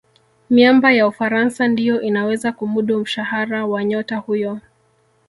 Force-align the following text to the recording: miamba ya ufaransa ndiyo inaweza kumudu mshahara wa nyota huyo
miamba 0.49 0.91
ya 0.91 1.07
ufaransa 1.07 1.67
ndiyo 1.67 2.01
inaweza 2.01 2.51
kumudu 2.51 2.99
mshahara 2.99 3.65
wa 3.65 3.83
nyota 3.83 4.17
huyo 4.17 4.59